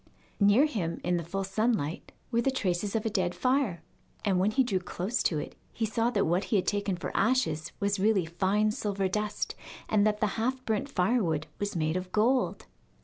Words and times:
Near 0.39 0.65
him, 0.65 0.99
in 1.03 1.17
the 1.17 1.23
full 1.23 1.43
sunlight, 1.43 2.11
were 2.31 2.41
the 2.41 2.49
traces 2.49 2.95
of 2.95 3.05
a 3.05 3.09
dead 3.11 3.35
fire, 3.35 3.83
and 4.25 4.39
when 4.39 4.49
he 4.49 4.63
drew 4.63 4.79
close 4.79 5.21
to 5.21 5.37
it 5.37 5.53
he 5.71 5.85
saw 5.85 6.09
that 6.09 6.25
what 6.25 6.45
he 6.45 6.55
had 6.55 6.65
taken 6.65 6.97
for 6.97 7.15
ashes 7.15 7.71
was 7.79 7.99
really 7.99 8.25
fine 8.25 8.71
silver 8.71 9.07
dust, 9.07 9.53
and 9.87 10.03
that 10.07 10.19
the 10.19 10.25
half 10.41 10.65
burnt 10.65 10.89
firewood 10.89 11.45
was 11.59 11.75
made 11.75 11.95
of 11.97 12.11
gold. 12.11 12.65